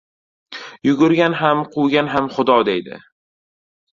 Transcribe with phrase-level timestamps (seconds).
[0.87, 2.97] •Yugurgan ham, quvgan ham Xudo deydi.